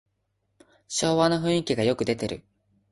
[0.87, 2.41] 昭和の雰囲気がよく出てる